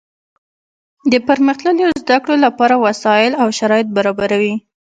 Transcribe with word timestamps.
د 1.11 1.13
پرمختللو 1.27 1.85
زده 2.01 2.17
کړو 2.23 2.35
له 2.43 2.49
پاره 2.57 2.75
وسائل 2.85 3.33
او 3.41 3.47
شرایط 3.59 3.87
برابروي. 3.97 4.53